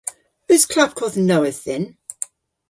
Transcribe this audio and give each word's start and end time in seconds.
Eus 0.53 0.63
klapkodh 0.71 1.17
nowydh 1.27 1.61
dhyn? 1.67 1.85